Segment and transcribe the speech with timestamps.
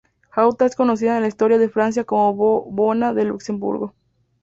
[0.35, 2.33] Jutta es conocida en la historia de Francia como
[2.65, 3.93] Bona de Luxemburgo.